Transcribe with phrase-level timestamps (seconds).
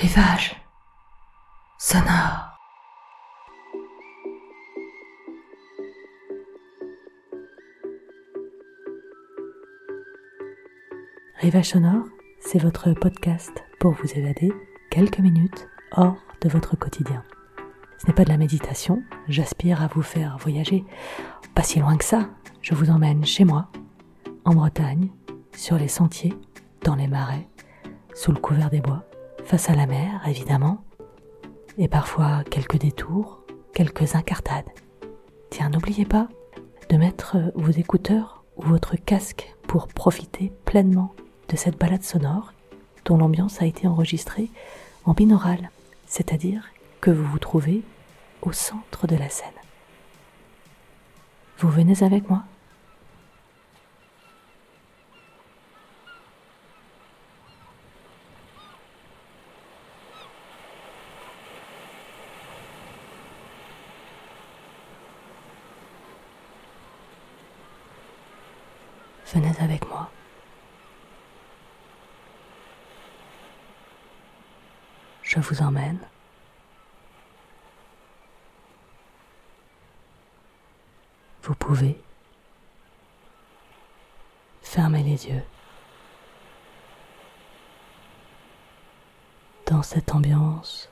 [0.00, 0.56] Rivage
[1.78, 2.56] sonore.
[11.36, 12.04] Rivage sonore,
[12.40, 14.50] c'est votre podcast pour vous évader
[14.90, 17.22] quelques minutes hors de votre quotidien.
[17.98, 20.82] Ce n'est pas de la méditation, j'aspire à vous faire voyager
[21.54, 22.30] pas si loin que ça.
[22.62, 23.68] Je vous emmène chez moi,
[24.46, 25.10] en Bretagne,
[25.54, 26.32] sur les sentiers,
[26.84, 27.46] dans les marais,
[28.14, 29.04] sous le couvert des bois
[29.50, 30.78] face à la mer, évidemment,
[31.76, 33.40] et parfois quelques détours,
[33.74, 34.70] quelques incartades.
[35.50, 36.28] Tiens, n'oubliez pas
[36.88, 41.12] de mettre vos écouteurs ou votre casque pour profiter pleinement
[41.48, 42.52] de cette balade sonore
[43.06, 44.50] dont l'ambiance a été enregistrée
[45.04, 45.70] en binaural,
[46.06, 46.68] c'est-à-dire
[47.00, 47.82] que vous vous trouvez
[48.42, 49.48] au centre de la scène.
[51.58, 52.44] Vous venez avec moi
[69.32, 70.10] Venez avec moi.
[75.30, 76.00] Je vous emmène.
[81.44, 82.02] Vous pouvez
[84.60, 85.44] fermer les yeux
[89.66, 90.90] dans cette ambiance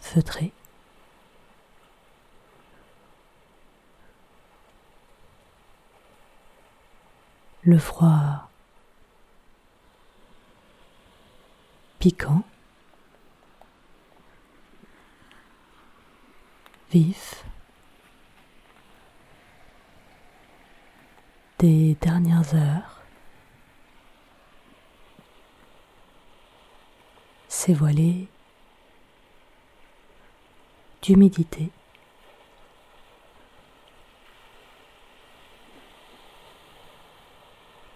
[0.00, 0.52] feutrée.
[7.66, 8.43] le froid
[12.04, 12.42] piquant,
[16.90, 17.46] vif,
[21.60, 23.00] des dernières heures,
[27.48, 28.28] s'est voilé
[31.00, 31.70] d'humidité.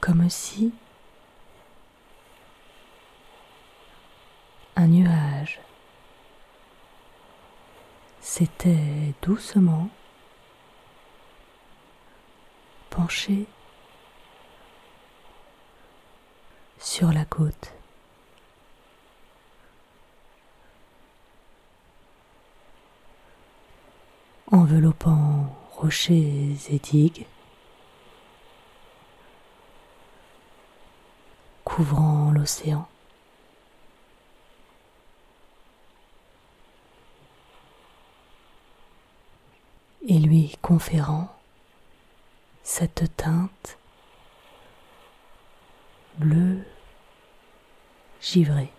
[0.00, 0.72] comme si
[4.80, 5.60] un nuage
[8.22, 9.90] s'était doucement
[12.88, 13.46] penché
[16.78, 17.74] sur la côte.
[24.52, 27.24] enveloppant rochers et digues,
[31.64, 32.89] couvrant l'océan.
[40.10, 41.28] Et lui conférant
[42.64, 43.78] cette teinte
[46.18, 46.64] bleue
[48.20, 48.72] givrée.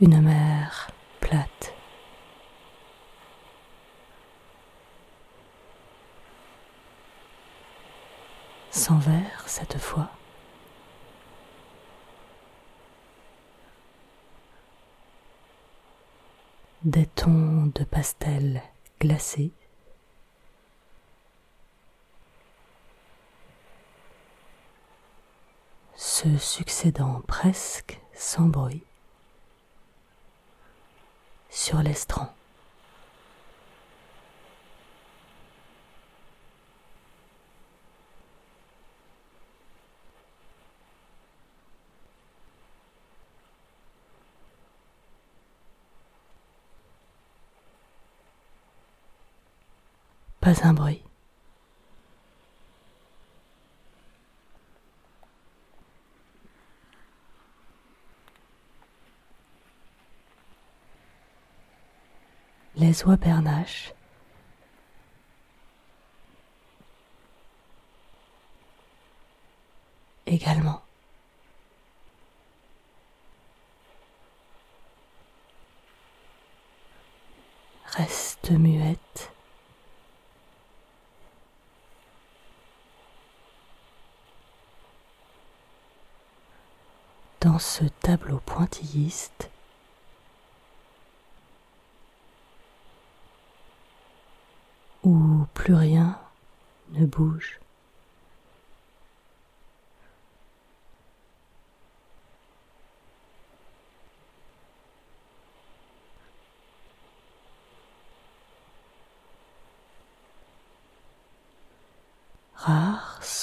[0.00, 0.90] Une mer
[1.20, 1.74] plate
[8.70, 10.17] sans verre cette fois.
[16.88, 18.62] Des tons de pastel
[18.98, 19.52] glacés.
[25.96, 28.82] se succédant presque sans bruit
[31.50, 32.34] sur l'estran.
[50.48, 51.02] Pas un bruit.
[62.76, 63.92] Les oies bernaches
[70.24, 70.87] également.
[87.40, 89.50] Dans ce tableau pointilliste
[95.04, 96.18] où plus rien
[96.92, 97.60] ne bouge.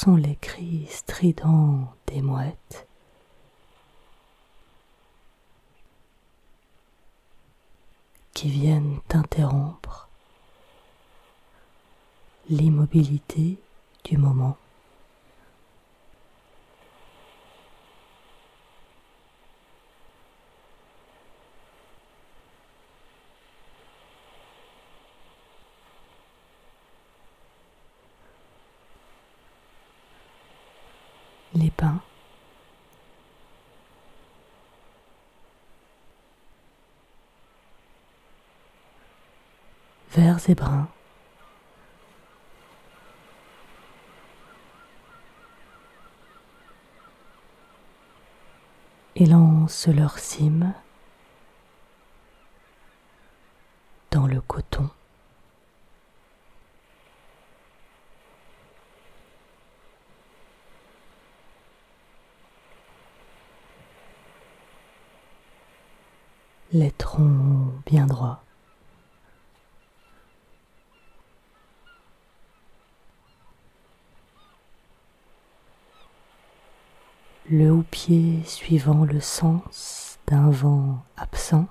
[0.05, 2.87] sont les cris stridents des mouettes.
[8.35, 10.09] Qui viennent interrompre
[12.49, 13.57] l'immobilité
[14.03, 14.57] du moment.
[31.53, 32.01] les pins,
[40.45, 40.87] verts et bruns,
[49.15, 50.73] élancent leur cime
[54.11, 54.89] dans le coton.
[66.71, 68.44] les troncs bien droits.
[77.47, 81.67] Le houppier suivant le sens d'un vent absent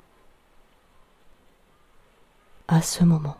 [2.68, 3.36] à ce moment.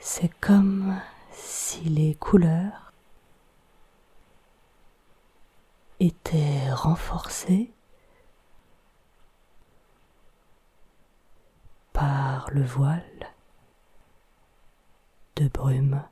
[0.00, 0.98] C'est comme
[1.30, 2.85] si les couleurs
[6.00, 7.72] étaient renforcées
[11.92, 13.32] par le voile
[15.36, 16.02] de brume.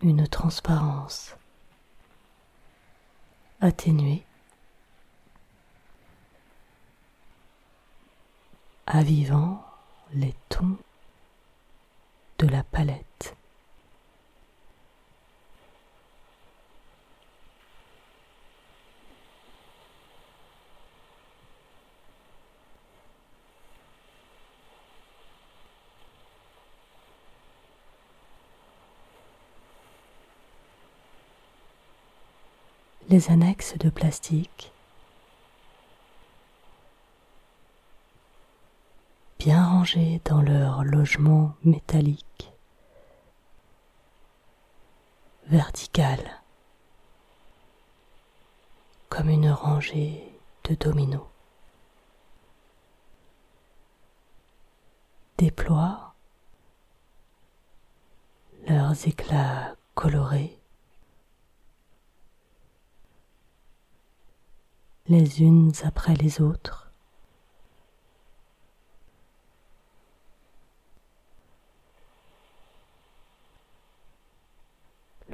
[0.00, 1.36] Une transparence
[3.60, 4.26] atténuée
[8.86, 9.64] avivant
[10.12, 10.76] les tons
[12.38, 13.36] de la palette.
[33.10, 34.73] Les annexes de plastique
[39.44, 42.50] bien rangés dans leur logement métallique,
[45.48, 46.18] vertical,
[49.10, 50.24] comme une rangée
[50.66, 51.26] de dominos.
[55.36, 56.14] Déploient
[58.66, 60.58] leurs éclats colorés.
[65.06, 66.84] Les unes après les autres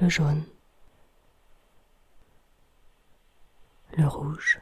[0.11, 0.43] jaune,
[3.97, 4.59] le rouge,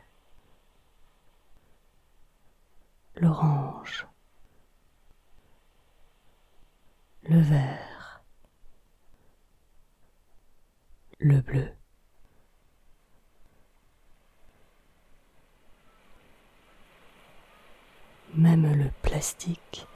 [3.15, 4.05] l'orange,
[7.23, 8.21] le vert,
[11.17, 11.73] le bleu.
[18.35, 19.87] Même le plastique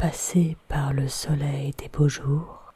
[0.00, 2.72] passé par le soleil des beaux jours,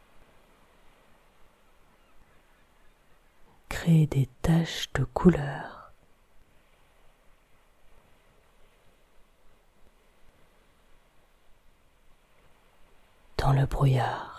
[3.71, 5.91] crée des taches de couleur.
[13.39, 14.34] Dans le brouillard.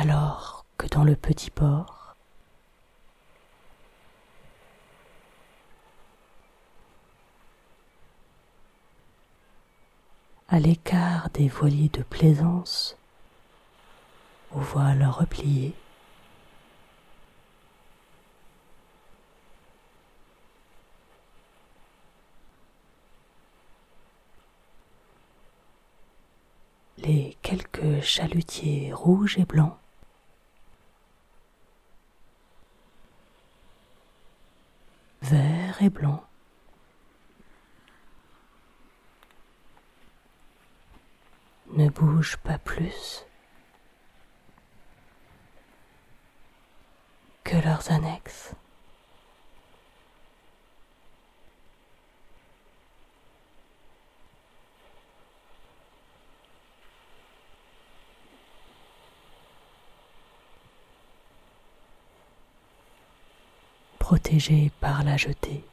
[0.00, 2.16] Alors que dans le petit port,
[10.48, 12.96] à l'écart des voiliers de plaisance
[14.52, 15.74] aux voiles repliés,
[26.96, 29.76] les quelques chalutiers rouges et blancs
[41.72, 43.24] Ne bouge pas plus
[47.44, 48.52] que leurs annexes.
[64.80, 65.64] Par la jetée.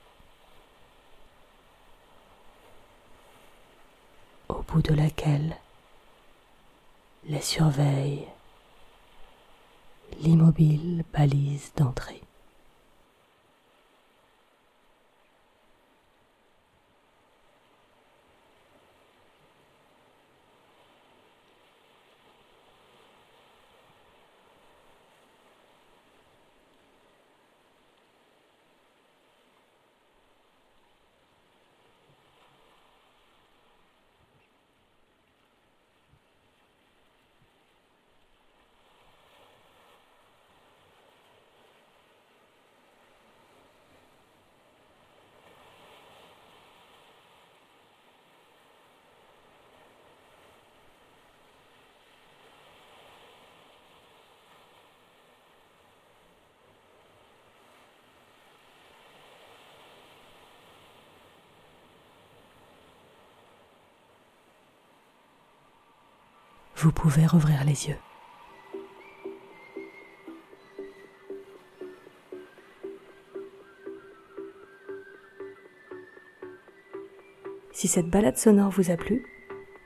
[4.49, 5.55] Au bout de laquelle
[7.25, 8.25] les surveille
[10.19, 12.26] l'immobile balise d'entrée.
[66.77, 67.97] Vous pouvez rouvrir les yeux.
[77.71, 79.25] Si cette balade sonore vous a plu,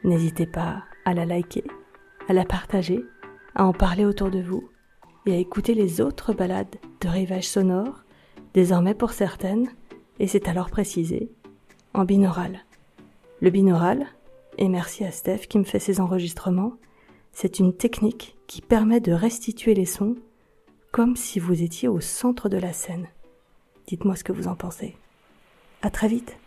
[0.03, 1.63] n'hésitez pas à la liker,
[2.27, 3.05] à la partager,
[3.55, 4.69] à en parler autour de vous
[5.25, 8.03] et à écouter les autres balades de rivage sonore,
[8.53, 9.69] désormais pour certaines,
[10.19, 11.31] et c'est alors précisé,
[11.93, 12.65] en binaural.
[13.39, 14.07] Le binaural,
[14.57, 16.73] et merci à Steph qui me fait ces enregistrements,
[17.31, 20.15] c'est une technique qui permet de restituer les sons
[20.91, 23.07] comme si vous étiez au centre de la scène.
[23.87, 24.97] Dites-moi ce que vous en pensez.
[25.81, 26.37] À très vite!